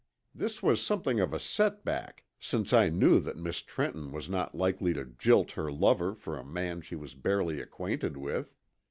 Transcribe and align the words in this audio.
This 0.33 0.63
was 0.63 0.83
something 0.83 1.19
of 1.19 1.31
a 1.31 1.39
set 1.39 1.85
back, 1.85 2.23
since 2.39 2.73
I 2.73 2.89
knew 2.89 3.19
that 3.19 3.37
Miss 3.37 3.61
Trenton 3.61 4.11
was 4.11 4.27
not 4.27 4.55
likely 4.55 4.95
to 4.95 5.05
jilt 5.05 5.51
her 5.51 5.71
lover 5.71 6.15
for 6.15 6.39
a 6.39 6.43
man 6.43 6.81
she 6.81 6.95
was 6.95 7.13
barely 7.13 7.61
acquainted 7.61 8.17
with. 8.17 8.51